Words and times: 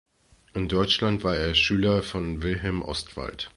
In 0.55 0.67
Deutschland 0.67 1.23
war 1.23 1.37
er 1.37 1.53
Schüler 1.53 2.01
von 2.01 2.41
Wilhelm 2.41 2.81
Ostwald. 2.81 3.49